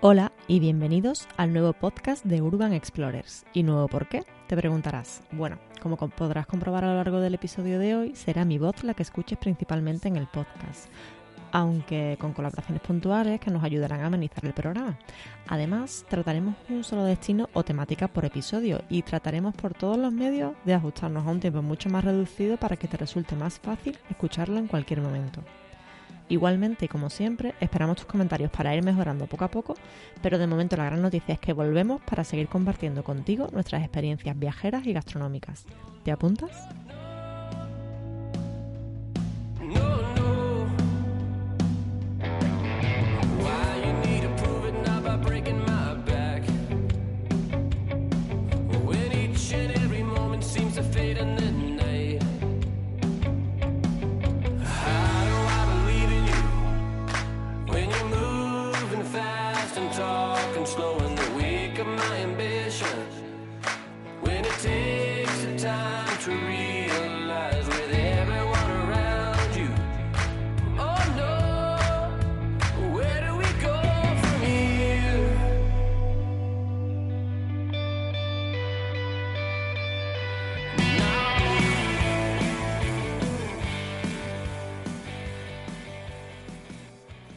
Hola 0.00 0.32
y 0.48 0.58
bienvenidos 0.58 1.28
al 1.36 1.52
nuevo 1.52 1.72
podcast 1.74 2.24
de 2.24 2.42
Urban 2.42 2.72
Explorers. 2.72 3.44
¿Y 3.52 3.62
nuevo 3.62 3.86
por 3.86 4.08
qué? 4.08 4.24
Te 4.48 4.56
preguntarás. 4.56 5.22
Bueno, 5.30 5.60
como 5.80 5.96
podrás 5.96 6.48
comprobar 6.48 6.84
a 6.84 6.88
lo 6.88 6.96
largo 6.96 7.20
del 7.20 7.34
episodio 7.34 7.78
de 7.78 7.94
hoy, 7.94 8.16
será 8.16 8.44
mi 8.44 8.58
voz 8.58 8.82
la 8.82 8.94
que 8.94 9.04
escuches 9.04 9.38
principalmente 9.38 10.08
en 10.08 10.16
el 10.16 10.26
podcast 10.26 10.88
aunque 11.52 12.16
con 12.20 12.32
colaboraciones 12.32 12.82
puntuales 12.82 13.40
que 13.40 13.50
nos 13.50 13.64
ayudarán 13.64 14.00
a 14.00 14.06
amenizar 14.06 14.44
el 14.44 14.52
programa. 14.52 14.98
Además, 15.48 16.04
trataremos 16.08 16.54
un 16.68 16.84
solo 16.84 17.04
destino 17.04 17.48
o 17.54 17.64
temática 17.64 18.08
por 18.08 18.24
episodio 18.24 18.82
y 18.88 19.02
trataremos 19.02 19.54
por 19.54 19.74
todos 19.74 19.98
los 19.98 20.12
medios 20.12 20.54
de 20.64 20.74
ajustarnos 20.74 21.26
a 21.26 21.30
un 21.30 21.40
tiempo 21.40 21.60
mucho 21.62 21.90
más 21.90 22.04
reducido 22.04 22.56
para 22.56 22.76
que 22.76 22.88
te 22.88 22.96
resulte 22.96 23.34
más 23.34 23.58
fácil 23.58 23.98
escucharlo 24.08 24.58
en 24.58 24.68
cualquier 24.68 25.00
momento. 25.00 25.42
Igualmente, 26.30 26.88
como 26.88 27.10
siempre, 27.10 27.54
esperamos 27.60 27.96
tus 27.96 28.06
comentarios 28.06 28.52
para 28.52 28.74
ir 28.74 28.84
mejorando 28.84 29.26
poco 29.26 29.44
a 29.44 29.50
poco, 29.50 29.74
pero 30.22 30.38
de 30.38 30.46
momento 30.46 30.76
la 30.76 30.84
gran 30.84 31.02
noticia 31.02 31.34
es 31.34 31.40
que 31.40 31.52
volvemos 31.52 32.00
para 32.02 32.22
seguir 32.22 32.46
compartiendo 32.46 33.02
contigo 33.02 33.48
nuestras 33.52 33.82
experiencias 33.82 34.38
viajeras 34.38 34.86
y 34.86 34.92
gastronómicas. 34.92 35.66
¿Te 36.04 36.12
apuntas? 36.12 36.68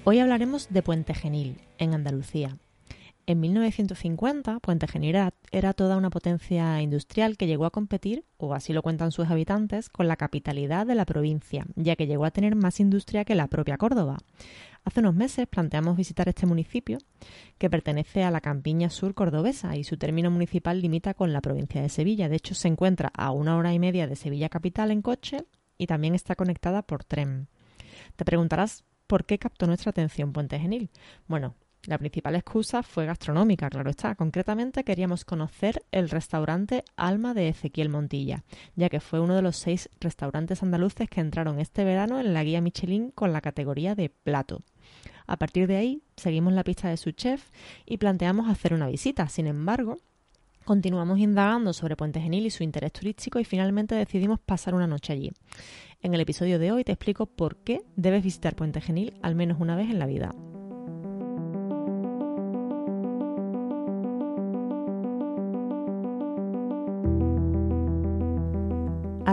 Hoy 0.05 0.19
hablaremos 0.19 0.67
de 0.69 0.83
Puente 0.83 1.13
Genil, 1.13 1.61
en 1.77 1.93
Andalucía. 1.93 2.57
En 3.25 3.39
1950, 3.39 4.59
Puente 4.59 4.85
Genil 4.85 5.15
era, 5.49 5.73
toda 5.73 5.95
una 5.95 6.09
potencia 6.09 6.81
industrial 6.81 7.37
que 7.37 7.47
llegó 7.47 7.65
a 7.65 7.71
competir, 7.71 8.25
o 8.35 8.53
así 8.53 8.73
lo 8.73 8.81
cuentan 8.81 9.13
sus 9.13 9.29
habitantes, 9.29 9.87
con 9.87 10.09
la 10.09 10.17
capitalidad 10.17 10.85
de 10.85 10.95
la 10.95 11.05
provincia, 11.05 11.65
ya 11.75 11.95
que 11.95 12.05
llegó 12.05 12.25
a 12.25 12.31
tener 12.31 12.57
más 12.57 12.81
industria 12.81 13.23
que 13.23 13.33
la 13.33 13.47
propia 13.47 13.77
Córdoba. 13.77 14.17
Hace 14.83 14.99
unos 14.99 15.15
meses 15.15 15.47
planteamos 15.47 15.95
visitar 15.95 16.27
este 16.27 16.47
municipio, 16.47 16.97
que 17.57 17.69
pertenece 17.69 18.25
a 18.25 18.31
la 18.31 18.41
campiña 18.41 18.89
sur 18.89 19.13
cordobesa 19.13 19.77
y 19.77 19.85
su 19.85 19.95
término 19.95 20.29
municipal 20.29 20.81
limita 20.81 21.13
con 21.13 21.31
la 21.31 21.39
provincia 21.39 21.81
de 21.81 21.87
Sevilla. 21.87 22.27
De 22.27 22.35
hecho, 22.35 22.55
se 22.55 22.67
encuentra 22.67 23.09
a 23.15 23.31
una 23.31 23.55
hora 23.55 23.73
y 23.73 23.79
media 23.79 24.05
de 24.05 24.17
Sevilla 24.17 24.49
capital 24.49 24.91
en 24.91 25.01
coche 25.01 25.45
y 25.77 25.87
también 25.87 26.13
está 26.13 26.35
conectada 26.35 26.81
por 26.81 27.05
tren. 27.05 27.47
Te 28.17 28.25
preguntarás 28.25 28.83
¿Por 29.13 29.25
qué 29.25 29.37
captó 29.37 29.67
nuestra 29.67 29.91
atención 29.91 30.33
Puente 30.33 30.57
Genil? 30.57 30.89
Bueno, 31.27 31.53
la 31.85 31.99
principal 31.99 32.33
excusa 32.33 32.81
fue 32.81 33.05
gastronómica, 33.05 33.69
claro 33.69 33.91
está. 33.91 34.15
Concretamente 34.15 34.83
queríamos 34.83 35.23
conocer 35.23 35.85
el 35.91 36.09
restaurante 36.09 36.83
Alma 36.95 37.35
de 37.35 37.49
Ezequiel 37.49 37.89
Montilla, 37.89 38.43
ya 38.75 38.89
que 38.89 38.99
fue 38.99 39.19
uno 39.19 39.35
de 39.35 39.43
los 39.43 39.55
seis 39.55 39.87
restaurantes 39.99 40.63
andaluces 40.63 41.07
que 41.11 41.21
entraron 41.21 41.59
este 41.59 41.83
verano 41.83 42.19
en 42.19 42.33
la 42.33 42.43
guía 42.43 42.59
Michelin 42.59 43.11
con 43.11 43.33
la 43.33 43.41
categoría 43.41 43.93
de 43.93 44.09
plato. 44.09 44.61
A 45.27 45.37
partir 45.37 45.67
de 45.67 45.75
ahí, 45.75 46.01
seguimos 46.17 46.53
la 46.53 46.63
pista 46.63 46.89
de 46.89 46.97
su 46.97 47.11
chef 47.11 47.51
y 47.85 47.97
planteamos 47.97 48.49
hacer 48.49 48.73
una 48.73 48.87
visita. 48.87 49.29
Sin 49.29 49.45
embargo, 49.45 49.99
continuamos 50.63 51.19
indagando 51.19 51.73
sobre 51.73 51.95
Puente 51.95 52.19
Genil 52.19 52.45
y 52.45 52.49
su 52.49 52.63
interés 52.63 52.91
turístico 52.91 53.39
y 53.39 53.45
finalmente 53.45 53.95
decidimos 53.95 54.39
pasar 54.39 54.75
una 54.75 54.87
noche 54.87 55.13
allí. 55.13 55.31
En 56.01 56.13
el 56.13 56.21
episodio 56.21 56.59
de 56.59 56.71
hoy 56.71 56.83
te 56.83 56.91
explico 56.91 57.25
por 57.25 57.57
qué 57.57 57.81
debes 57.95 58.23
visitar 58.23 58.55
Puente 58.55 58.81
Genil 58.81 59.13
al 59.21 59.35
menos 59.35 59.59
una 59.59 59.75
vez 59.75 59.89
en 59.89 59.99
la 59.99 60.05
vida. 60.05 60.33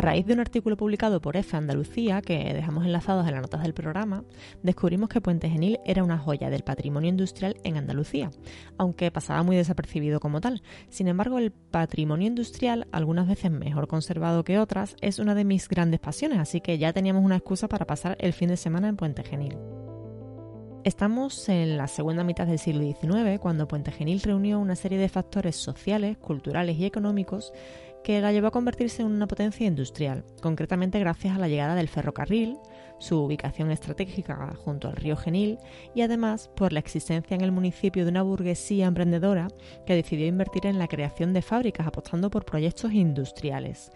A 0.00 0.02
raíz 0.02 0.24
de 0.24 0.32
un 0.32 0.40
artículo 0.40 0.78
publicado 0.78 1.20
por 1.20 1.36
EFE 1.36 1.58
Andalucía, 1.58 2.22
que 2.22 2.54
dejamos 2.54 2.86
enlazados 2.86 3.28
en 3.28 3.34
las 3.34 3.42
notas 3.42 3.62
del 3.62 3.74
programa, 3.74 4.24
descubrimos 4.62 5.10
que 5.10 5.20
Puente 5.20 5.50
Genil 5.50 5.78
era 5.84 6.02
una 6.02 6.16
joya 6.16 6.48
del 6.48 6.62
patrimonio 6.62 7.10
industrial 7.10 7.56
en 7.64 7.76
Andalucía, 7.76 8.30
aunque 8.78 9.10
pasaba 9.10 9.42
muy 9.42 9.56
desapercibido 9.56 10.18
como 10.18 10.40
tal. 10.40 10.62
Sin 10.88 11.06
embargo, 11.06 11.36
el 11.36 11.50
patrimonio 11.50 12.28
industrial, 12.28 12.88
algunas 12.92 13.28
veces 13.28 13.50
mejor 13.50 13.88
conservado 13.88 14.42
que 14.42 14.58
otras, 14.58 14.96
es 15.02 15.18
una 15.18 15.34
de 15.34 15.44
mis 15.44 15.68
grandes 15.68 16.00
pasiones, 16.00 16.38
así 16.38 16.62
que 16.62 16.78
ya 16.78 16.94
teníamos 16.94 17.22
una 17.22 17.36
excusa 17.36 17.68
para 17.68 17.86
pasar 17.86 18.16
el 18.20 18.32
fin 18.32 18.48
de 18.48 18.56
semana 18.56 18.88
en 18.88 18.96
Puente 18.96 19.22
Genil. 19.22 19.58
Estamos 20.82 21.46
en 21.50 21.76
la 21.76 21.88
segunda 21.88 22.24
mitad 22.24 22.46
del 22.46 22.58
siglo 22.58 22.80
XIX, 22.80 23.38
cuando 23.38 23.68
Puente 23.68 23.92
Genil 23.92 24.22
reunió 24.22 24.58
una 24.58 24.76
serie 24.76 24.96
de 24.96 25.10
factores 25.10 25.56
sociales, 25.56 26.16
culturales 26.16 26.78
y 26.78 26.86
económicos 26.86 27.52
que 28.02 28.20
la 28.20 28.32
llevó 28.32 28.48
a 28.48 28.52
convertirse 28.52 29.02
en 29.02 29.08
una 29.08 29.26
potencia 29.26 29.66
industrial, 29.66 30.24
concretamente 30.40 30.98
gracias 30.98 31.36
a 31.36 31.38
la 31.38 31.48
llegada 31.48 31.74
del 31.74 31.88
ferrocarril, 31.88 32.56
su 32.98 33.18
ubicación 33.18 33.70
estratégica 33.70 34.54
junto 34.64 34.88
al 34.88 34.96
río 34.96 35.16
Genil 35.16 35.58
y 35.94 36.02
además 36.02 36.50
por 36.54 36.72
la 36.72 36.80
existencia 36.80 37.34
en 37.34 37.40
el 37.40 37.52
municipio 37.52 38.04
de 38.04 38.10
una 38.10 38.22
burguesía 38.22 38.86
emprendedora 38.86 39.48
que 39.86 39.94
decidió 39.94 40.26
invertir 40.26 40.66
en 40.66 40.78
la 40.78 40.88
creación 40.88 41.32
de 41.32 41.42
fábricas 41.42 41.86
apostando 41.86 42.30
por 42.30 42.44
proyectos 42.44 42.92
industriales. 42.92 43.90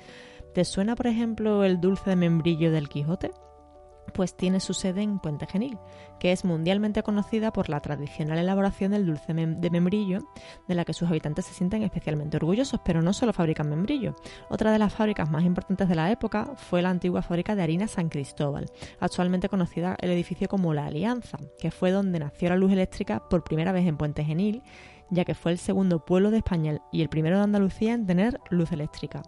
¿Te 0.55 0.65
suena, 0.65 0.97
por 0.97 1.07
ejemplo, 1.07 1.65
el 1.65 1.81
dulce 1.81 2.11
de 2.11 2.17
membrillo 2.17 2.71
del 2.71 2.89
Quijote? 2.89 3.31
Pues 4.13 4.37
tiene 4.37 4.61
su 4.61 4.75
sede 4.75 5.03
en 5.03 5.19
Puente 5.19 5.47
Genil, 5.47 5.79
que 6.19 6.33
es 6.33 6.45
mundialmente 6.45 7.03
conocida 7.03 7.53
por 7.53 7.69
la 7.69 7.81
tradicional 7.81 8.39
elaboración 8.39 8.93
del 8.93 9.07
dulce 9.07 9.33
de 9.33 9.71
membrillo, 9.71 10.21
de 10.69 10.75
la 10.75 10.85
que 10.85 10.93
sus 10.93 11.09
habitantes 11.09 11.47
se 11.47 11.55
sienten 11.55 11.83
especialmente 11.83 12.37
orgullosos, 12.37 12.81
pero 12.85 13.03
no 13.03 13.13
solo 13.13 13.33
fabrican 13.33 13.69
membrillo. 13.69 14.15
Otra 14.51 14.73
de 14.73 14.79
las 14.79 14.93
fábricas 14.93 15.31
más 15.31 15.45
importantes 15.45 15.89
de 15.89 15.95
la 15.95 16.11
época 16.11 16.53
fue 16.57 16.83
la 16.83 16.91
antigua 16.91 17.23
fábrica 17.23 17.55
de 17.55 17.63
harina 17.63 17.89
San 17.89 18.09
Cristóbal, 18.09 18.67
actualmente 19.01 19.49
conocida 19.49 19.97
el 20.01 20.11
edificio 20.11 20.49
como 20.49 20.75
La 20.75 20.87
Alianza, 20.87 21.39
que 21.59 21.71
fue 21.71 21.91
donde 21.91 22.19
nació 22.19 22.51
la 22.51 22.57
luz 22.57 22.73
eléctrica 22.73 23.29
por 23.29 23.45
primera 23.45 23.73
vez 23.73 23.87
en 23.87 23.97
Puente 23.97 24.25
Genil, 24.25 24.63
ya 25.11 25.25
que 25.25 25.35
fue 25.35 25.53
el 25.53 25.59
segundo 25.59 26.05
pueblo 26.05 26.31
de 26.31 26.39
España 26.39 26.81
y 26.93 27.03
el 27.03 27.09
primero 27.09 27.37
de 27.37 27.45
Andalucía 27.45 27.93
en 27.95 28.07
tener 28.07 28.41
luz 28.51 28.73
eléctrica. 28.73 29.23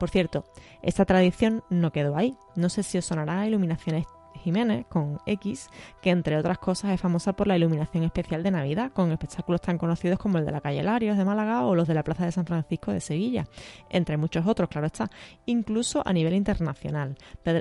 Por 0.00 0.08
cierto, 0.08 0.46
esta 0.80 1.04
tradición 1.04 1.62
no 1.68 1.92
quedó 1.92 2.16
ahí. 2.16 2.34
No 2.56 2.70
sé 2.70 2.82
si 2.82 2.96
os 2.96 3.04
sonará 3.04 3.46
Iluminaciones 3.46 4.06
Jiménez 4.42 4.86
con 4.88 5.18
X, 5.26 5.68
que 6.00 6.08
entre 6.08 6.38
otras 6.38 6.56
cosas 6.56 6.92
es 6.92 7.00
famosa 7.00 7.34
por 7.34 7.46
la 7.46 7.56
iluminación 7.56 8.04
especial 8.04 8.42
de 8.42 8.50
Navidad, 8.50 8.92
con 8.92 9.12
espectáculos 9.12 9.60
tan 9.60 9.76
conocidos 9.76 10.18
como 10.18 10.38
el 10.38 10.46
de 10.46 10.52
la 10.52 10.62
calle 10.62 10.82
Larios 10.82 11.18
de 11.18 11.26
Málaga 11.26 11.66
o 11.66 11.74
los 11.74 11.86
de 11.86 11.92
la 11.92 12.02
Plaza 12.02 12.24
de 12.24 12.32
San 12.32 12.46
Francisco 12.46 12.92
de 12.92 13.00
Sevilla, 13.00 13.46
entre 13.90 14.16
muchos 14.16 14.46
otros, 14.46 14.70
claro 14.70 14.86
está, 14.86 15.10
incluso 15.44 16.02
a 16.06 16.14
nivel 16.14 16.32
internacional. 16.32 17.18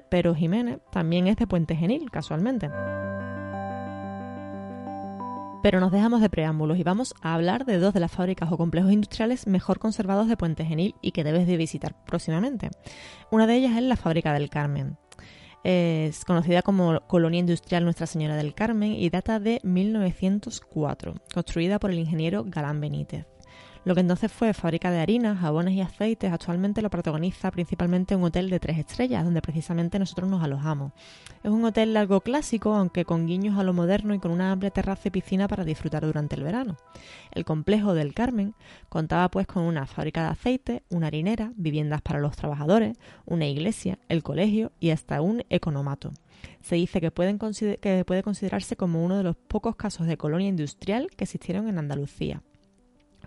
Pero 0.09 0.33
Jiménez 0.33 0.80
también 0.94 1.27
es 1.27 1.35
de 1.35 1.45
Puente 1.45 1.75
Genil, 1.75 2.09
casualmente. 2.09 2.69
Pero 5.61 5.81
nos 5.81 5.91
dejamos 5.91 6.21
de 6.21 6.29
preámbulos 6.29 6.77
y 6.77 6.83
vamos 6.83 7.13
a 7.21 7.33
hablar 7.33 7.65
de 7.65 7.79
dos 7.79 7.94
de 7.94 8.00
las 8.00 8.11
fábricas 8.11 8.51
o 8.51 8.57
complejos 8.57 8.94
industriales 8.94 9.45
mejor 9.45 9.77
conservados 9.79 10.29
de 10.29 10.38
Puente 10.38 10.63
Genil 10.63 10.95
y 11.01 11.11
que 11.11 11.25
debes 11.25 11.47
de 11.47 11.57
visitar 11.57 11.95
próximamente. 12.06 12.69
Una 13.29 13.45
de 13.45 13.56
ellas 13.56 13.75
es 13.75 13.83
la 13.83 13.97
Fábrica 13.97 14.33
del 14.33 14.50
Carmen. 14.50 14.97
Es 15.65 16.23
conocida 16.23 16.61
como 16.61 17.01
Colonia 17.07 17.41
Industrial 17.41 17.83
Nuestra 17.83 18.07
Señora 18.07 18.38
del 18.38 18.53
Carmen 18.53 18.94
y 18.94 19.09
data 19.09 19.41
de 19.41 19.59
1904, 19.63 21.15
construida 21.33 21.79
por 21.79 21.91
el 21.91 22.00
ingeniero 22.00 22.45
Galán 22.47 22.79
Benítez. 22.79 23.25
Lo 23.86 23.96
que 23.96 24.02
entonces 24.02 24.30
fue 24.31 24.54
fábrica 24.54 24.92
de 24.92 25.00
harinas, 25.00 25.40
jabones 25.40 25.74
y 25.74 25.81
aceites, 25.81 26.31
actualmente 26.31 26.81
lo 26.81 26.90
protagoniza 26.90 27.50
principalmente 27.50 28.16
un 28.16 28.26
hotel 28.26 28.50
de 28.50 28.60
tres 28.60 28.78
estrellas, 28.78 29.24
donde 29.24 29.42
precisamente 29.42 29.98
nosotros 30.00 30.30
nos 30.30 30.44
alojamos. 30.44 30.92
Es 31.44 31.50
un 31.50 31.64
hotel 31.64 31.96
algo 31.96 32.20
clásico, 32.20 32.76
aunque 32.76 33.06
con 33.06 33.26
guiños 33.26 33.58
a 33.58 33.64
lo 33.64 33.74
moderno 33.74 34.14
y 34.14 34.20
con 34.20 34.31
una 34.31 34.52
amplia 34.52 34.70
terraza 34.70 35.08
y 35.08 35.12
piscina 35.12 35.48
para 35.48 35.64
disfrutar 35.64 36.06
durante 36.06 36.36
el 36.36 36.44
verano. 36.44 36.76
El 37.31 37.46
complejo 37.46 37.94
del 37.94 38.14
Carmen 38.14 38.54
contaba 38.90 39.30
pues 39.30 39.48
con 39.48 39.64
una 39.64 39.86
fábrica 39.86 40.24
de 40.24 40.30
aceite, 40.30 40.84
una 40.90 41.08
harinera, 41.08 41.54
viviendas 41.56 42.02
para 42.02 42.20
los 42.20 42.36
trabajadores, 42.36 42.98
una 43.26 43.48
iglesia, 43.48 43.98
el 44.10 44.24
colegio 44.24 44.74
y 44.81 44.90
hasta 44.90 45.22
un 45.22 45.44
economato 45.50 46.12
se 46.62 46.76
dice 46.76 47.02
que, 47.02 47.12
que, 47.81 48.06
puede 48.06 48.24
considerarse 48.24 48.76
como 48.76 49.04
uno 49.04 49.18
de 49.18 49.24
los 49.24 49.36
pocos 49.36 49.76
casos 49.76 50.08
de 50.08 50.18
colonia 50.18 50.48
industrial 50.48 51.10
que 51.16 51.26
existieron 51.26 51.68
en 51.68 51.78
Andalucía. 51.78 52.42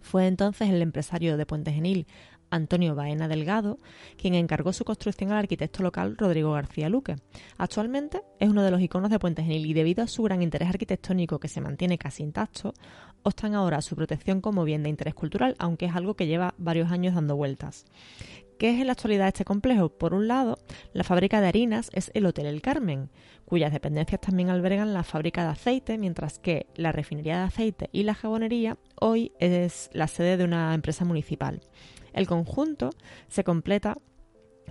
Fue 0.03 0.27
entonces 0.27 0.69
el 0.69 0.83
empresario 0.83 1.37
de 1.37 1.47
Puente 1.47 1.73
Genil, 1.73 2.07
Antonio 2.51 2.95
Baena 2.95 3.29
Delgado, 3.29 3.79
quien 4.17 4.35
encargó 4.35 4.73
su 4.73 4.85
construcción 4.85 5.33
al 5.33 5.39
arquitecto 5.39 5.83
local 5.83 6.17
Rodrigo 6.19 6.53
García 6.53 6.91
Luque. 6.91 7.17
Actualmente 7.57 8.21
es 8.39 8.51
uno 8.51 8.63
de 8.63 8.71
los 8.71 8.81
iconos 8.81 9.11
de 9.11 9.19
Puente 9.19 9.43
Genil 9.43 9.65
y 9.65 9.73
debido 9.73 10.05
a 10.05 10.07
su 10.07 10.23
gran 10.23 10.43
interés 10.43 10.69
arquitectónico 10.69 11.41
que 11.41 11.49
se 11.49 11.63
mantiene 11.63 11.97
casi 11.97 12.23
intacto, 12.23 12.75
optan 13.23 13.55
ahora 13.55 13.81
su 13.81 13.97
protección 13.97 14.41
como 14.41 14.65
bien 14.65 14.83
de 14.83 14.91
interés 14.91 15.15
cultural, 15.15 15.57
aunque 15.59 15.87
es 15.87 15.97
algo 15.97 16.15
que 16.15 16.27
lleva 16.27 16.55
varios 16.59 16.91
años 16.93 17.15
dando 17.15 17.37
vueltas. 17.37 17.87
¿Qué 18.63 18.71
es 18.71 18.81
en 18.81 18.87
la 18.87 18.93
actualidad 18.93 19.27
este 19.27 19.45
complejo? 19.45 19.89
Por 19.89 20.15
un 20.15 20.29
lado, 20.29 20.57
la 20.93 21.03
fábrica 21.03 21.41
de 21.41 21.49
harinas 21.49 21.91
es 21.95 22.13
el 22.15 22.27
Hotel 22.27 22.47
El 22.47 22.63
Carmen, 22.63 23.11
cuyas 23.45 23.73
dependencias 23.73 24.21
también 24.21 24.51
albergan 24.51 24.95
la 24.95 25.03
fábrica 25.03 25.43
de 25.43 25.51
aceite, 25.51 25.99
mientras 25.99 26.39
que 26.39 26.67
la 26.77 26.93
refinería 26.93 27.39
de 27.39 27.43
aceite 27.43 27.91
y 27.91 28.05
la 28.05 28.15
jabonería 28.15 28.79
hoy 29.01 29.33
es 29.41 29.91
la 29.95 30.07
sede 30.07 30.37
de 30.37 30.45
una 30.45 30.75
empresa 30.75 31.05
municipal. 31.05 31.61
El 32.13 32.29
conjunto 32.29 32.91
se 33.27 33.43
completa 33.43 33.99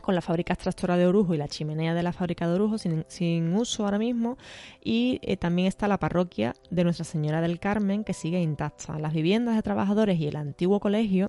con 0.01 0.15
la 0.15 0.21
fábrica 0.21 0.53
extractora 0.53 0.97
de 0.97 1.05
orujo 1.05 1.33
y 1.33 1.37
la 1.37 1.47
chimenea 1.47 1.93
de 1.93 2.03
la 2.03 2.13
fábrica 2.13 2.47
de 2.47 2.55
orujo 2.55 2.77
sin, 2.77 3.55
uso 3.55 3.85
ahora 3.85 3.99
mismo 3.99 4.37
y 4.83 5.19
eh, 5.21 5.37
también 5.37 5.67
está 5.67 5.87
la 5.87 5.99
parroquia 5.99 6.53
de 6.69 6.83
Nuestra 6.83 7.05
Señora 7.05 7.41
del 7.41 7.59
Carmen 7.59 8.03
que 8.03 8.13
sigue 8.13 8.41
intacta. 8.41 8.99
Las 8.99 9.13
viviendas 9.13 9.55
de 9.55 9.61
trabajadores 9.61 10.19
y 10.19 10.27
el 10.27 10.35
antiguo 10.35 10.79
colegio, 10.79 11.27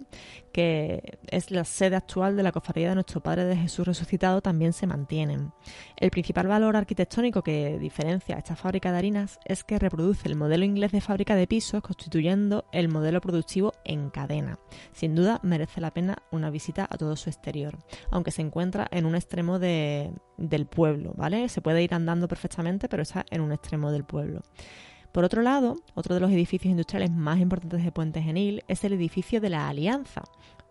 que 0.53 1.19
es 1.29 1.51
la 1.51 1.65
sede 1.65 1.97
actual 1.97 2.37
de 2.37 2.43
la 2.43 2.53
cofradía 2.53 2.91
de 2.91 2.95
Nuestro 2.95 3.21
Padre 3.21 3.45
de 3.45 3.57
Jesús 3.57 3.87
resucitado, 3.87 4.41
también 4.41 4.73
se 4.73 4.87
mantienen. 4.87 5.53
El 5.97 6.11
principal 6.11 6.47
valor 6.47 6.77
arquitectónico 6.77 7.43
que 7.43 7.79
diferencia 7.79 8.37
a 8.37 8.39
esta 8.39 8.57
fábrica 8.57 8.93
de 8.93 8.99
harinas 8.99 9.39
es 9.45 9.65
que 9.65 9.79
reproduce 9.79 10.29
el 10.29 10.37
modelo 10.37 10.65
inglés 10.65 10.93
de 10.93 11.01
fábrica 11.01 11.35
de 11.35 11.47
pisos 11.47 11.83
constituyendo 11.83 12.65
el 12.73 12.89
modelo 12.89 13.21
productivo 13.21 13.73
en 13.85 14.11
cadena. 14.11 14.59
Sin 14.93 15.15
duda 15.15 15.41
merece 15.43 15.81
la 15.81 15.93
pena 15.93 16.19
una 16.31 16.51
visita 16.51 16.87
a 16.91 16.97
todo 16.97 17.17
su 17.17 17.29
exterior, 17.31 17.79
aunque 18.11 18.31
se 18.31 18.43
encuentra 18.43 18.62
en 18.91 19.07
un 19.07 19.15
extremo 19.15 19.59
del 19.59 20.67
pueblo, 20.71 21.15
¿vale? 21.17 21.49
Se 21.49 21.61
puede 21.61 21.83
ir 21.83 21.95
andando 21.95 22.29
perfectamente, 22.29 22.89
pero 22.89 23.03
está 23.03 23.25
en 23.31 23.41
un 23.41 23.53
extremo 23.53 23.91
del 23.91 24.05
pueblo. 24.05 24.43
Por 25.13 25.25
otro 25.25 25.43
lado, 25.43 25.77
otro 25.95 26.15
de 26.15 26.21
los 26.21 26.31
edificios 26.31 26.71
industriales 26.71 27.11
más 27.11 27.39
importantes 27.39 27.85
de 27.85 27.93
Puente 27.93 28.23
Genil 28.23 28.65
es 28.69 28.83
el 28.85 28.95
edificio 28.95 29.41
de 29.41 29.51
la 29.51 29.69
Alianza, 29.69 30.23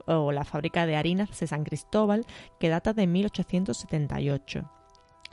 o 0.07 0.31
la 0.31 0.43
fábrica 0.43 0.85
de 0.87 0.95
harinas 0.95 1.39
de 1.39 1.45
San 1.45 1.63
Cristóbal, 1.63 2.25
que 2.59 2.69
data 2.69 2.93
de 2.93 3.05
1878. 3.05 4.71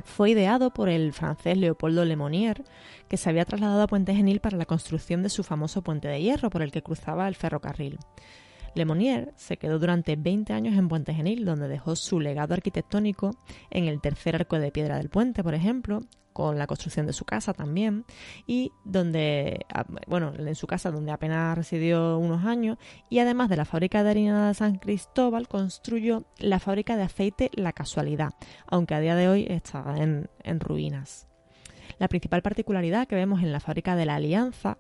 Fue 0.05 0.31
ideado 0.31 0.73
por 0.73 0.89
el 0.89 1.13
francés 1.13 1.57
Leopoldo 1.57 2.05
Lemonnier, 2.05 2.63
que 3.09 3.17
se 3.17 3.31
había 3.31 3.45
trasladado 3.45 3.83
a 3.83 3.87
Puente 3.89 4.15
Genil 4.15 4.41
para 4.41 4.59
la 4.59 4.67
construcción 4.67 5.23
de 5.23 5.29
su 5.29 5.43
famoso 5.43 5.83
puente 5.83 6.07
de 6.07 6.21
hierro 6.21 6.51
por 6.51 6.63
el 6.63 6.71
que 6.71 6.83
cruzaba 6.83 7.27
el 7.27 7.35
ferrocarril. 7.35 7.99
Lemonnier 8.79 9.33
se 9.37 9.57
quedó 9.57 9.79
durante 9.79 10.17
20 10.17 10.53
años 10.53 10.77
en 10.77 10.89
Puente 10.89 11.13
Genil, 11.13 11.45
donde 11.45 11.69
dejó 11.69 11.97
su 11.97 12.21
legado 12.21 12.55
arquitectónico 12.55 13.33
en 13.71 13.85
el 13.85 14.01
tercer 14.01 14.37
arco 14.37 14.59
de 14.59 14.73
piedra 14.73 14.97
del 14.97 15.11
puente, 15.11 15.43
por 15.43 15.55
ejemplo, 15.55 16.01
con 16.33 16.57
la 16.57 16.69
construcción 16.69 17.05
de 17.07 17.13
su 17.13 17.25
casa 17.25 17.53
también, 17.53 18.05
y 18.47 18.71
donde, 18.85 19.67
ah, 19.75 19.85
bueno, 20.07 20.33
en 20.39 20.55
su 20.55 20.69
casa 20.69 20.93
donde 20.93 21.11
apenas 21.11 21.59
residió 21.59 22.17
unos 22.17 22.45
años, 22.45 22.79
y 23.11 23.19
además 23.19 23.49
de 23.49 23.57
la 23.57 23.65
fábrica 23.65 24.05
de 24.05 24.11
harina 24.11 24.49
de 24.49 24.55
San 24.55 24.77
Cristóbal, 24.77 25.49
construyó 25.49 26.27
la 26.39 26.61
fábrica 26.61 26.97
de 26.97 27.03
aceite 27.03 27.51
La 27.55 27.73
Casualidad, 27.73 28.35
aunque 28.69 28.95
a 28.95 29.01
día 29.01 29.17
de 29.17 29.29
hoy 29.29 29.47
está 29.51 29.97
en, 29.97 30.31
en 30.45 30.61
ruinas. 30.61 31.27
La 31.99 32.07
principal 32.07 32.43
particularidad 32.43 33.09
que 33.09 33.17
vemos 33.17 33.43
en 33.43 33.51
la 33.51 33.59
fábrica 33.59 33.97
de 33.97 34.07
la 34.07 34.15
Alianza 34.15 34.79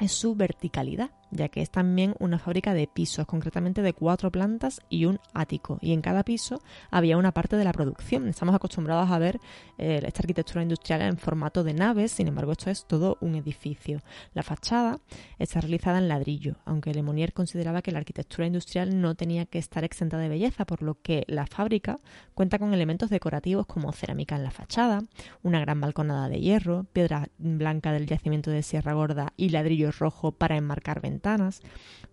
es 0.00 0.12
su 0.12 0.36
verticalidad, 0.36 1.10
ya 1.30 1.48
que 1.48 1.62
es 1.62 1.70
también 1.70 2.14
una 2.18 2.38
fábrica 2.38 2.74
de 2.74 2.86
pisos, 2.86 3.26
concretamente 3.26 3.82
de 3.82 3.92
cuatro 3.92 4.30
plantas 4.30 4.80
y 4.88 5.06
un 5.06 5.18
ático. 5.34 5.78
Y 5.80 5.92
en 5.92 6.00
cada 6.00 6.22
piso 6.22 6.62
había 6.90 7.16
una 7.16 7.32
parte 7.32 7.56
de 7.56 7.64
la 7.64 7.72
producción. 7.72 8.28
Estamos 8.28 8.54
acostumbrados 8.54 9.10
a 9.10 9.18
ver 9.18 9.40
eh, 9.78 10.00
esta 10.04 10.20
arquitectura 10.20 10.62
industrial 10.62 11.02
en 11.02 11.18
formato 11.18 11.64
de 11.64 11.74
naves, 11.74 12.12
sin 12.12 12.28
embargo 12.28 12.52
esto 12.52 12.70
es 12.70 12.86
todo 12.86 13.18
un 13.20 13.34
edificio. 13.34 14.00
La 14.34 14.42
fachada 14.42 14.98
está 15.38 15.60
realizada 15.60 15.98
en 15.98 16.08
ladrillo, 16.08 16.56
aunque 16.64 16.94
Lemonnier 16.94 17.32
consideraba 17.32 17.82
que 17.82 17.92
la 17.92 17.98
arquitectura 17.98 18.46
industrial 18.46 19.00
no 19.00 19.14
tenía 19.14 19.46
que 19.46 19.58
estar 19.58 19.84
exenta 19.84 20.18
de 20.18 20.28
belleza, 20.28 20.64
por 20.64 20.82
lo 20.82 21.00
que 21.00 21.24
la 21.26 21.46
fábrica 21.46 21.98
cuenta 22.34 22.58
con 22.58 22.72
elementos 22.72 23.10
decorativos 23.10 23.66
como 23.66 23.92
cerámica 23.92 24.36
en 24.36 24.44
la 24.44 24.50
fachada, 24.50 25.02
una 25.42 25.60
gran 25.60 25.80
balconada 25.80 26.28
de 26.28 26.40
hierro, 26.40 26.84
piedra 26.92 27.28
blanca 27.38 27.92
del 27.92 28.06
yacimiento 28.06 28.50
de 28.50 28.62
Sierra 28.62 28.92
Gorda 28.92 29.32
y 29.36 29.50
ladrillo 29.50 29.90
rojo 29.90 30.32
para 30.32 30.56
enmarcar 30.56 31.00
ventanas 31.00 31.15
ventanas. 31.16 31.62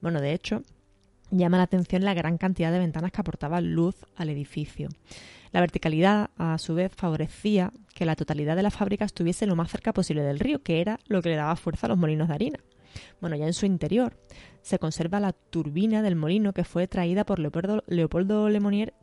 Bueno, 0.01 0.21
de 0.21 0.33
hecho, 0.33 0.61
llama 1.29 1.57
la 1.57 1.63
atención 1.63 2.03
la 2.03 2.13
gran 2.13 2.37
cantidad 2.37 2.71
de 2.71 2.79
ventanas 2.79 3.11
que 3.11 3.21
aportaban 3.21 3.73
luz 3.73 3.95
al 4.15 4.29
edificio. 4.29 4.89
La 5.51 5.59
verticalidad, 5.59 6.29
a 6.37 6.57
su 6.57 6.73
vez, 6.73 6.91
favorecía 6.95 7.71
que 7.93 8.05
la 8.05 8.15
totalidad 8.15 8.55
de 8.55 8.63
la 8.63 8.71
fábrica 8.71 9.05
estuviese 9.05 9.45
lo 9.45 9.55
más 9.55 9.69
cerca 9.69 9.93
posible 9.93 10.23
del 10.23 10.39
río, 10.39 10.63
que 10.63 10.81
era 10.81 10.99
lo 11.05 11.21
que 11.21 11.29
le 11.29 11.35
daba 11.35 11.55
fuerza 11.55 11.87
a 11.87 11.89
los 11.89 11.97
molinos 11.97 12.27
de 12.27 12.33
harina. 12.33 12.59
Bueno, 13.21 13.35
ya 13.35 13.45
en 13.45 13.53
su 13.53 13.65
interior 13.65 14.15
se 14.61 14.79
conserva 14.79 15.19
la 15.19 15.33
turbina 15.33 16.01
del 16.01 16.15
molino 16.15 16.53
que 16.53 16.63
fue 16.63 16.87
traída 16.87 17.25
por 17.25 17.39
Leopoldo, 17.39 17.83
Leopoldo 17.87 18.47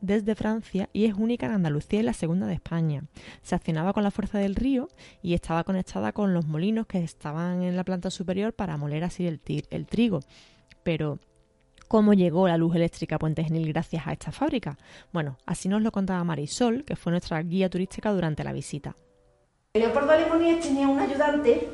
desde 0.01 0.35
Francia 0.35 0.89
y 0.91 1.05
es 1.05 1.13
única 1.13 1.45
en 1.45 1.53
Andalucía 1.53 1.99
y 1.99 2.03
la 2.03 2.13
segunda 2.13 2.47
de 2.47 2.55
España. 2.55 3.03
Se 3.43 3.55
accionaba 3.55 3.93
con 3.93 4.03
la 4.03 4.11
fuerza 4.11 4.39
del 4.39 4.55
río 4.55 4.89
y 5.21 5.33
estaba 5.33 5.63
conectada 5.63 6.11
con 6.11 6.33
los 6.33 6.47
molinos 6.47 6.87
que 6.87 7.03
estaban 7.03 7.61
en 7.63 7.75
la 7.75 7.83
planta 7.83 8.09
superior 8.09 8.53
para 8.53 8.77
moler 8.77 9.03
así 9.03 9.27
el, 9.27 9.39
el 9.69 9.85
trigo. 9.85 10.21
Pero 10.83 11.19
¿Cómo 11.91 12.13
llegó 12.13 12.47
la 12.47 12.55
luz 12.55 12.73
eléctrica 12.77 13.17
a 13.17 13.19
Puente 13.19 13.43
Genil 13.43 13.73
gracias 13.73 14.07
a 14.07 14.13
esta 14.13 14.31
fábrica? 14.31 14.77
Bueno, 15.11 15.37
así 15.45 15.67
nos 15.67 15.81
lo 15.81 15.91
contaba 15.91 16.23
Marisol, 16.23 16.85
que 16.85 16.95
fue 16.95 17.11
nuestra 17.11 17.41
guía 17.41 17.69
turística 17.69 18.13
durante 18.13 18.45
la 18.45 18.53
visita. 18.53 18.95
Leopoldo 19.73 20.17
Lemonnier 20.17 20.61
tenía 20.61 20.87
un 20.87 20.99
ayudante 20.99 21.67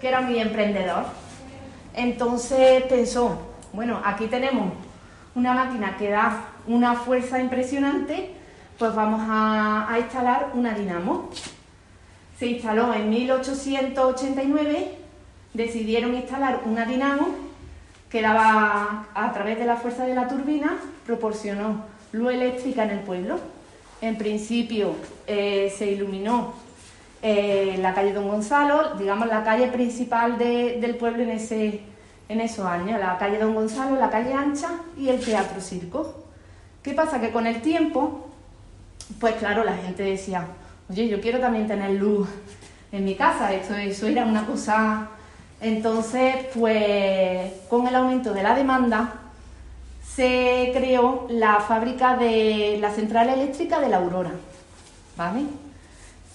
que 0.00 0.08
era 0.08 0.22
muy 0.22 0.38
emprendedor 0.38 1.04
entonces 1.94 2.82
pensó, 2.84 3.38
bueno, 3.72 4.00
aquí 4.04 4.26
tenemos 4.26 4.72
una 5.34 5.54
máquina 5.54 5.96
que 5.96 6.10
da 6.10 6.44
una 6.66 6.94
fuerza 6.94 7.40
impresionante, 7.40 8.30
pues 8.78 8.94
vamos 8.94 9.20
a, 9.28 9.94
instalar 9.98 10.52
una 10.54 10.74
dinamo. 10.74 11.30
Se 12.38 12.46
instaló 12.46 12.94
en 12.94 13.10
1889, 13.10 14.94
decidieron 15.52 16.14
instalar 16.14 16.62
una 16.64 16.86
dinamo 16.86 17.28
que 18.08 18.22
daba, 18.22 19.06
a 19.14 19.32
través 19.32 19.58
de 19.58 19.66
la 19.66 19.76
fuerza 19.76 20.04
de 20.06 20.14
la 20.14 20.26
turbina, 20.26 20.78
proporcionó 21.06 21.84
luz 22.12 22.32
eléctrica 22.32 22.84
en 22.84 22.90
el 22.90 23.00
pueblo. 23.00 23.38
En 24.00 24.16
principio 24.16 24.94
eh, 25.26 25.72
se 25.76 25.92
iluminó 25.92 26.54
eh, 27.22 27.76
la 27.80 27.94
calle 27.94 28.12
Don 28.12 28.28
Gonzalo, 28.28 28.94
digamos 28.94 29.28
la 29.28 29.44
calle 29.44 29.68
principal 29.68 30.38
del 30.38 30.96
pueblo 30.96 31.22
en, 31.22 31.30
ese, 31.30 31.80
en 32.28 32.40
esos 32.40 32.66
años, 32.66 32.98
la 32.98 33.18
calle 33.18 33.38
Don 33.38 33.54
Gonzalo, 33.54 33.96
la 33.96 34.10
calle 34.10 34.32
Ancha 34.32 34.70
y 34.96 35.08
el 35.08 35.20
Teatro 35.24 35.60
Circo. 35.60 36.14
¿Qué 36.82 36.94
pasa? 36.94 37.20
Que 37.20 37.30
con 37.30 37.46
el 37.46 37.60
tiempo, 37.60 38.28
pues 39.18 39.34
claro, 39.34 39.64
la 39.64 39.76
gente 39.76 40.02
decía, 40.02 40.46
oye, 40.88 41.08
yo 41.08 41.20
quiero 41.20 41.38
también 41.40 41.66
tener 41.66 41.90
luz 41.90 42.28
en 42.92 43.04
mi 43.04 43.14
casa, 43.14 43.52
esto, 43.52 43.74
eso 43.74 44.06
era 44.06 44.24
una 44.24 44.46
cosa... 44.46 45.08
Entonces, 45.62 46.36
pues 46.54 47.52
con 47.68 47.86
el 47.86 47.94
aumento 47.94 48.32
de 48.32 48.42
la 48.42 48.54
demanda, 48.54 49.12
se 50.02 50.70
creó 50.74 51.26
la 51.28 51.60
fábrica 51.60 52.16
de 52.16 52.78
la 52.80 52.90
central 52.90 53.28
eléctrica 53.28 53.78
de 53.78 53.90
la 53.90 53.98
Aurora, 53.98 54.32
¿vale? 55.18 55.42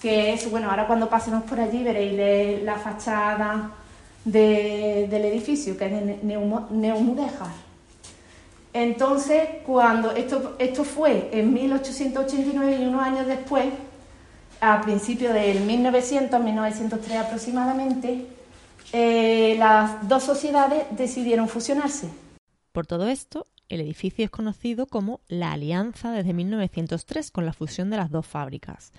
Que 0.00 0.32
es, 0.32 0.50
bueno, 0.50 0.70
ahora 0.70 0.86
cuando 0.86 1.08
pasemos 1.08 1.44
por 1.44 1.60
allí 1.60 1.82
veréis 1.82 2.62
la 2.62 2.76
fachada 2.76 3.70
del 4.24 5.24
edificio, 5.24 5.76
que 5.76 5.86
es 5.86 5.92
de 5.92 6.18
Neumudéjar. 6.22 7.66
Entonces, 8.72 9.48
cuando 9.64 10.10
esto, 10.10 10.56
esto 10.58 10.84
fue 10.84 11.30
en 11.32 11.54
1889 11.54 12.76
y 12.78 12.86
unos 12.86 13.02
años 13.02 13.26
después, 13.26 13.66
a 14.60 14.82
principios 14.82 15.32
del 15.32 15.60
1900, 15.60 16.42
1903 16.42 17.18
aproximadamente, 17.18 18.26
eh, 18.92 19.56
las 19.58 20.06
dos 20.06 20.24
sociedades 20.24 20.84
decidieron 20.90 21.48
fusionarse. 21.48 22.08
Por 22.72 22.86
todo 22.86 23.08
esto, 23.08 23.46
el 23.68 23.80
edificio 23.80 24.24
es 24.24 24.30
conocido 24.30 24.86
como 24.86 25.20
la 25.28 25.52
Alianza 25.52 26.12
desde 26.12 26.32
1903 26.34 27.30
con 27.30 27.46
la 27.46 27.52
fusión 27.52 27.90
de 27.90 27.96
las 27.96 28.10
dos 28.10 28.26
fábricas. 28.26 28.92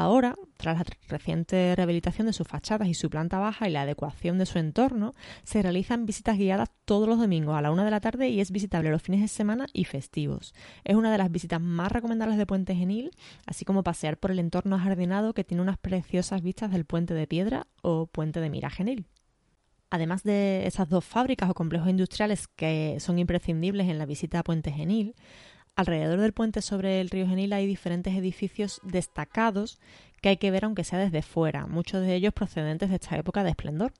Ahora, 0.00 0.34
tras 0.56 0.78
la 0.78 0.84
reciente 1.08 1.74
rehabilitación 1.76 2.26
de 2.26 2.32
sus 2.32 2.48
fachadas 2.48 2.88
y 2.88 2.94
su 2.94 3.10
planta 3.10 3.38
baja 3.38 3.68
y 3.68 3.70
la 3.70 3.82
adecuación 3.82 4.38
de 4.38 4.46
su 4.46 4.58
entorno, 4.58 5.12
se 5.44 5.60
realizan 5.60 6.06
visitas 6.06 6.38
guiadas 6.38 6.70
todos 6.86 7.06
los 7.06 7.18
domingos 7.18 7.54
a 7.54 7.60
la 7.60 7.70
una 7.70 7.84
de 7.84 7.90
la 7.90 8.00
tarde 8.00 8.30
y 8.30 8.40
es 8.40 8.50
visitable 8.50 8.90
los 8.90 9.02
fines 9.02 9.20
de 9.20 9.28
semana 9.28 9.66
y 9.74 9.84
festivos. 9.84 10.54
Es 10.84 10.96
una 10.96 11.12
de 11.12 11.18
las 11.18 11.30
visitas 11.30 11.60
más 11.60 11.92
recomendables 11.92 12.38
de 12.38 12.46
Puente 12.46 12.74
Genil, 12.74 13.10
así 13.44 13.66
como 13.66 13.82
pasear 13.82 14.16
por 14.16 14.30
el 14.30 14.38
entorno 14.38 14.78
jardinado 14.78 15.34
que 15.34 15.44
tiene 15.44 15.62
unas 15.62 15.76
preciosas 15.76 16.40
vistas 16.40 16.70
del 16.70 16.86
Puente 16.86 17.12
de 17.12 17.26
Piedra 17.26 17.66
o 17.82 18.06
Puente 18.06 18.40
de 18.40 18.48
Mira 18.48 18.70
Genil. 18.70 19.06
Además 19.90 20.22
de 20.22 20.66
esas 20.66 20.88
dos 20.88 21.04
fábricas 21.04 21.50
o 21.50 21.54
complejos 21.54 21.90
industriales 21.90 22.48
que 22.48 22.96
son 23.00 23.18
imprescindibles 23.18 23.86
en 23.86 23.98
la 23.98 24.06
visita 24.06 24.38
a 24.38 24.44
Puente 24.44 24.72
Genil, 24.72 25.14
Alrededor 25.76 26.20
del 26.20 26.32
puente 26.32 26.62
sobre 26.62 27.00
el 27.00 27.10
río 27.10 27.26
Genil 27.26 27.52
hay 27.52 27.66
diferentes 27.66 28.14
edificios 28.14 28.80
destacados 28.82 29.78
que 30.20 30.28
hay 30.28 30.36
que 30.36 30.50
ver 30.50 30.64
aunque 30.64 30.84
sea 30.84 30.98
desde 30.98 31.22
fuera, 31.22 31.66
muchos 31.66 32.02
de 32.02 32.14
ellos 32.14 32.34
procedentes 32.34 32.90
de 32.90 32.96
esta 32.96 33.16
época 33.16 33.44
de 33.44 33.50
esplendor. 33.50 33.92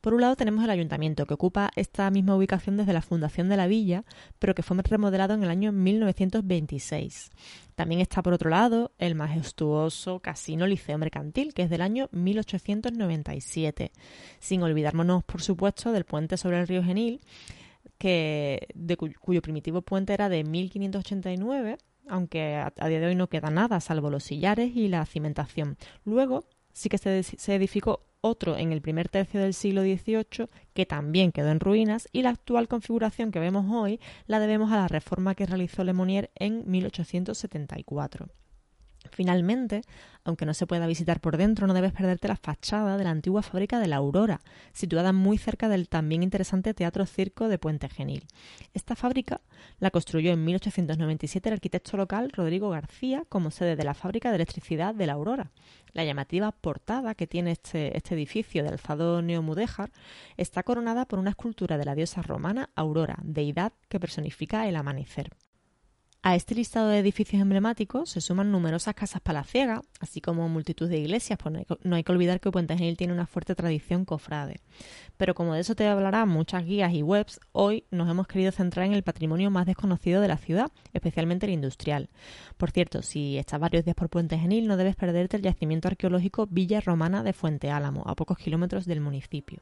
Por 0.00 0.14
un 0.14 0.22
lado 0.22 0.36
tenemos 0.36 0.64
el 0.64 0.70
ayuntamiento, 0.70 1.26
que 1.26 1.34
ocupa 1.34 1.70
esta 1.76 2.10
misma 2.10 2.34
ubicación 2.34 2.76
desde 2.76 2.92
la 2.92 3.02
fundación 3.02 3.48
de 3.48 3.56
la 3.56 3.66
villa, 3.66 4.04
pero 4.38 4.54
que 4.54 4.62
fue 4.62 4.76
remodelado 4.82 5.34
en 5.34 5.44
el 5.44 5.50
año 5.50 5.72
1926. 5.72 7.30
También 7.76 8.00
está 8.00 8.22
por 8.22 8.32
otro 8.32 8.50
lado 8.50 8.92
el 8.98 9.14
majestuoso 9.14 10.20
Casino 10.20 10.66
Liceo 10.66 10.98
Mercantil, 10.98 11.54
que 11.54 11.62
es 11.62 11.70
del 11.70 11.82
año 11.82 12.08
1897. 12.12 13.92
Sin 14.40 14.62
olvidarnos, 14.62 15.24
por 15.24 15.42
supuesto, 15.42 15.92
del 15.92 16.04
puente 16.04 16.36
sobre 16.36 16.60
el 16.60 16.66
río 16.66 16.82
Genil, 16.82 17.20
que, 17.98 18.68
de 18.74 18.96
cuyo 18.96 19.42
primitivo 19.42 19.82
puente 19.82 20.14
era 20.14 20.28
de 20.28 20.44
1589, 20.44 21.78
aunque 22.08 22.56
a, 22.56 22.88
día 22.88 23.00
de 23.00 23.06
hoy 23.06 23.14
no 23.14 23.28
queda 23.28 23.50
nada, 23.50 23.80
salvo 23.80 24.10
los 24.10 24.24
sillares 24.24 24.74
y 24.74 24.88
la 24.88 25.04
cimentación. 25.06 25.76
Luego 26.04 26.44
sí 26.72 26.88
que 26.88 26.98
se, 26.98 27.22
se 27.22 27.54
edificó 27.54 28.00
otro 28.20 28.56
en 28.56 28.72
el 28.72 28.82
primer 28.82 29.08
tercio 29.08 29.40
del 29.40 29.54
siglo 29.54 29.82
XVIII 29.82 30.48
que 30.74 30.86
también 30.86 31.32
quedó 31.32 31.50
en 31.50 31.60
ruinas 31.60 32.08
y 32.12 32.22
la 32.22 32.30
actual 32.30 32.68
configuración 32.68 33.30
que 33.30 33.38
vemos 33.38 33.66
hoy 33.70 34.00
la 34.26 34.40
debemos 34.40 34.72
a 34.72 34.76
la 34.76 34.88
reforma 34.88 35.34
que 35.34 35.46
realizó 35.46 35.84
Lemonnier 35.84 36.30
en 36.34 36.70
1874. 36.70 38.28
Finalmente, 39.10 39.82
aunque 40.24 40.46
no 40.46 40.54
se 40.54 40.66
pueda 40.66 40.86
visitar 40.86 41.20
por 41.20 41.36
dentro, 41.36 41.66
no 41.66 41.74
debes 41.74 41.92
perderte 41.92 42.28
la 42.28 42.36
fachada 42.36 42.96
de 42.96 43.04
la 43.04 43.10
antigua 43.10 43.42
fábrica 43.42 43.78
de 43.78 43.88
la 43.88 43.96
Aurora, 43.96 44.40
situada 44.72 45.12
muy 45.12 45.38
cerca 45.38 45.68
del 45.68 45.88
también 45.88 46.22
interesante 46.22 46.74
Teatro 46.74 47.06
Circo 47.06 47.48
de 47.48 47.58
Puente 47.58 47.88
Genil. 47.88 48.26
Esta 48.74 48.96
fábrica 48.96 49.40
la 49.78 49.90
construyó 49.90 50.32
en 50.32 50.44
1897 50.44 51.48
el 51.48 51.54
arquitecto 51.54 51.96
local 51.96 52.30
Rodrigo 52.30 52.70
García 52.70 53.24
como 53.28 53.50
sede 53.50 53.76
de 53.76 53.84
la 53.84 53.94
fábrica 53.94 54.30
de 54.30 54.36
electricidad 54.36 54.94
de 54.94 55.06
la 55.06 55.14
Aurora. 55.14 55.50
La 55.92 56.04
llamativa 56.04 56.52
portada 56.52 57.14
que 57.14 57.26
tiene 57.26 57.52
este, 57.52 57.96
este 57.96 58.14
edificio 58.14 58.62
de 58.62 58.68
alzado 58.68 59.22
neomudéjar 59.22 59.90
está 60.36 60.62
coronada 60.62 61.04
por 61.06 61.18
una 61.18 61.30
escultura 61.30 61.78
de 61.78 61.84
la 61.84 61.94
diosa 61.94 62.22
romana 62.22 62.70
Aurora, 62.76 63.18
deidad 63.22 63.72
que 63.88 63.98
personifica 63.98 64.68
el 64.68 64.76
amanecer. 64.76 65.30
A 66.22 66.36
este 66.36 66.54
listado 66.54 66.88
de 66.88 66.98
edificios 66.98 67.40
emblemáticos 67.40 68.10
se 68.10 68.20
suman 68.20 68.52
numerosas 68.52 68.94
casas 68.94 69.22
palaciegas, 69.22 69.80
así 70.00 70.20
como 70.20 70.50
multitud 70.50 70.86
de 70.86 70.98
iglesias, 70.98 71.38
pues 71.42 71.64
no 71.82 71.96
hay 71.96 72.04
que 72.04 72.12
olvidar 72.12 72.40
que 72.40 72.50
Puente 72.50 72.76
Genil 72.76 72.98
tiene 72.98 73.14
una 73.14 73.26
fuerte 73.26 73.54
tradición 73.54 74.04
cofrade. 74.04 74.60
Pero 75.16 75.34
como 75.34 75.54
de 75.54 75.60
eso 75.60 75.74
te 75.74 75.86
hablarán 75.88 76.28
muchas 76.28 76.66
guías 76.66 76.92
y 76.92 77.02
webs, 77.02 77.40
hoy 77.52 77.84
nos 77.90 78.10
hemos 78.10 78.26
querido 78.26 78.52
centrar 78.52 78.84
en 78.84 78.92
el 78.92 79.02
patrimonio 79.02 79.50
más 79.50 79.64
desconocido 79.64 80.20
de 80.20 80.28
la 80.28 80.36
ciudad, 80.36 80.70
especialmente 80.92 81.46
el 81.46 81.52
industrial. 81.52 82.10
Por 82.58 82.70
cierto, 82.70 83.00
si 83.00 83.38
estás 83.38 83.58
varios 83.58 83.86
días 83.86 83.96
por 83.96 84.10
Puente 84.10 84.38
Genil, 84.38 84.68
no 84.68 84.76
debes 84.76 84.96
perderte 84.96 85.38
el 85.38 85.42
yacimiento 85.42 85.88
arqueológico 85.88 86.46
Villa 86.50 86.82
Romana 86.82 87.22
de 87.22 87.32
Fuente 87.32 87.70
Álamo, 87.70 88.02
a 88.06 88.14
pocos 88.14 88.36
kilómetros 88.36 88.84
del 88.84 89.00
municipio. 89.00 89.60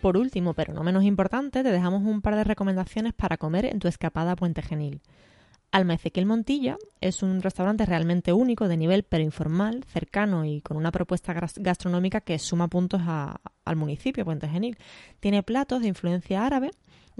Por 0.00 0.16
último, 0.16 0.54
pero 0.54 0.72
no 0.72 0.82
menos 0.82 1.04
importante, 1.04 1.62
te 1.62 1.70
dejamos 1.70 2.02
un 2.02 2.22
par 2.22 2.34
de 2.34 2.44
recomendaciones 2.44 3.12
para 3.12 3.36
comer 3.36 3.66
en 3.66 3.78
tu 3.80 3.88
escapada 3.88 4.32
a 4.32 4.36
Puente 4.36 4.62
Genil. 4.62 5.02
Alma 5.72 5.94
Ezequiel 5.94 6.26
Montilla 6.26 6.78
es 7.00 7.22
un 7.22 7.42
restaurante 7.42 7.84
realmente 7.86 8.32
único, 8.32 8.66
de 8.66 8.76
nivel 8.76 9.04
pero 9.04 9.22
informal, 9.22 9.84
cercano 9.84 10.44
y 10.44 10.62
con 10.62 10.76
una 10.76 10.90
propuesta 10.90 11.34
gastronómica 11.56 12.22
que 12.22 12.38
suma 12.38 12.66
puntos 12.66 13.02
al 13.06 13.76
municipio, 13.76 14.24
Puente 14.24 14.48
Genil. 14.48 14.78
Tiene 15.20 15.42
platos 15.42 15.82
de 15.82 15.88
influencia 15.88 16.44
árabe, 16.44 16.70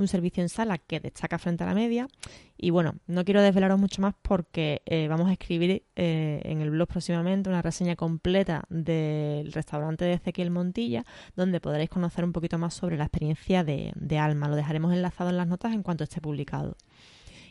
un 0.00 0.08
servicio 0.08 0.42
en 0.42 0.48
sala 0.48 0.78
que 0.78 1.00
destaca 1.00 1.38
frente 1.38 1.64
a 1.64 1.66
la 1.66 1.74
media. 1.74 2.08
Y 2.56 2.70
bueno, 2.70 2.94
no 3.06 3.24
quiero 3.24 3.42
desvelaros 3.42 3.78
mucho 3.78 4.02
más 4.02 4.14
porque 4.20 4.82
eh, 4.86 5.08
vamos 5.08 5.28
a 5.28 5.32
escribir 5.32 5.84
eh, 5.96 6.40
en 6.44 6.60
el 6.60 6.70
blog 6.70 6.88
próximamente 6.88 7.48
una 7.48 7.62
reseña 7.62 7.96
completa 7.96 8.64
del 8.68 9.52
restaurante 9.52 10.04
de 10.04 10.14
Ezequiel 10.14 10.50
Montilla, 10.50 11.04
donde 11.36 11.60
podréis 11.60 11.90
conocer 11.90 12.24
un 12.24 12.32
poquito 12.32 12.58
más 12.58 12.74
sobre 12.74 12.96
la 12.96 13.04
experiencia 13.04 13.64
de, 13.64 13.92
de 13.94 14.18
Alma. 14.18 14.48
Lo 14.48 14.56
dejaremos 14.56 14.92
enlazado 14.92 15.30
en 15.30 15.36
las 15.36 15.46
notas 15.46 15.72
en 15.72 15.82
cuanto 15.82 16.04
esté 16.04 16.20
publicado. 16.20 16.76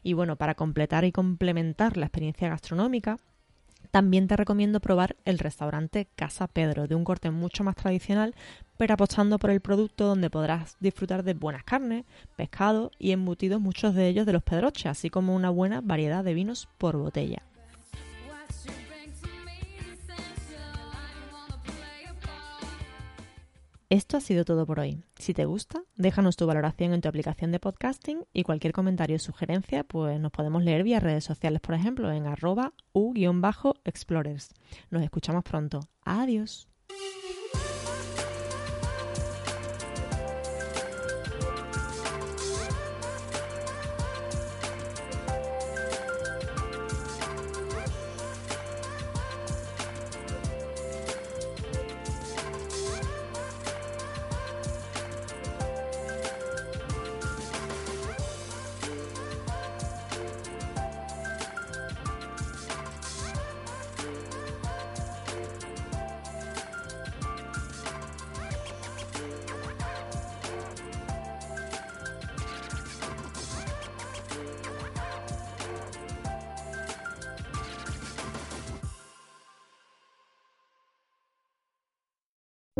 Y 0.03 0.13
bueno, 0.13 0.35
para 0.37 0.55
completar 0.55 1.05
y 1.05 1.11
complementar 1.11 1.97
la 1.97 2.05
experiencia 2.05 2.49
gastronómica, 2.49 3.17
también 3.91 4.27
te 4.27 4.37
recomiendo 4.37 4.79
probar 4.79 5.15
el 5.25 5.39
restaurante 5.39 6.07
Casa 6.15 6.47
Pedro, 6.47 6.87
de 6.87 6.95
un 6.95 7.03
corte 7.03 7.31
mucho 7.31 7.63
más 7.63 7.75
tradicional, 7.75 8.35
pero 8.77 8.93
apostando 8.93 9.39
por 9.39 9.49
el 9.49 9.61
producto 9.61 10.05
donde 10.05 10.29
podrás 10.29 10.77
disfrutar 10.79 11.23
de 11.23 11.33
buenas 11.33 11.63
carnes, 11.63 12.05
pescado 12.35 12.91
y 12.99 13.11
embutidos, 13.11 13.59
muchos 13.59 13.95
de 13.95 14.07
ellos 14.07 14.25
de 14.25 14.33
los 14.33 14.43
Pedroches, 14.43 14.85
así 14.85 15.09
como 15.09 15.35
una 15.35 15.49
buena 15.49 15.81
variedad 15.81 16.23
de 16.23 16.33
vinos 16.33 16.69
por 16.77 16.95
botella. 16.97 17.43
Esto 23.91 24.17
ha 24.17 24.21
sido 24.21 24.45
todo 24.45 24.67
por 24.67 24.79
hoy. 24.79 25.03
Si 25.17 25.33
te 25.33 25.45
gusta, 25.45 25.81
déjanos 25.95 26.37
tu 26.37 26.45
valoración 26.45 26.93
en 26.93 27.01
tu 27.01 27.09
aplicación 27.09 27.51
de 27.51 27.59
podcasting 27.59 28.23
y 28.31 28.43
cualquier 28.43 28.71
comentario 28.71 29.15
o 29.15 29.19
sugerencia, 29.19 29.83
pues 29.83 30.19
nos 30.19 30.31
podemos 30.31 30.63
leer 30.63 30.83
vía 30.83 30.99
redes 30.99 31.23
sociales, 31.23 31.59
por 31.59 31.73
ejemplo, 31.73 32.11
en 32.11 32.27
arroba 32.27 32.73
u-explorers. 32.93 34.53
Nos 34.91 35.01
escuchamos 35.01 35.43
pronto. 35.43 35.79
Adiós. 36.03 36.69